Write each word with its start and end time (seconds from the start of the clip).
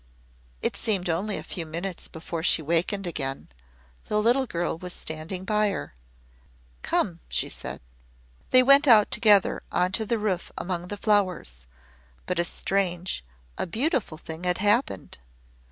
It 0.63 0.75
seemed 0.75 1.09
only 1.09 1.37
a 1.37 1.43
few 1.43 1.63
minutes 1.63 2.07
before 2.07 2.41
she 2.41 2.63
wakened 2.63 3.05
again. 3.05 3.49
The 4.05 4.19
little 4.19 4.47
girl 4.47 4.75
was 4.79 4.93
standing 4.93 5.45
by 5.45 5.69
her. 5.69 5.93
"Come," 6.81 7.19
she 7.29 7.47
said. 7.49 7.81
They 8.49 8.63
went 8.63 8.87
out 8.87 9.11
together 9.11 9.61
onto 9.71 10.05
the 10.05 10.17
roof 10.17 10.51
among 10.57 10.87
the 10.87 10.97
flowers, 10.97 11.67
but 12.25 12.39
a 12.39 12.43
strange 12.43 13.23
a 13.59 13.67
beautiful 13.67 14.17
thing 14.17 14.43
had 14.43 14.57
happened. 14.57 15.19